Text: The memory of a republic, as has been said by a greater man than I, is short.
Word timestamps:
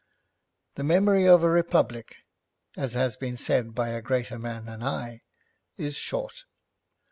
The 0.73 0.83
memory 0.83 1.27
of 1.27 1.43
a 1.43 1.49
republic, 1.51 2.17
as 2.75 2.93
has 2.93 3.15
been 3.15 3.37
said 3.37 3.75
by 3.75 3.89
a 3.89 4.01
greater 4.01 4.39
man 4.39 4.65
than 4.65 4.81
I, 4.81 5.21
is 5.77 5.95
short. 5.95 6.45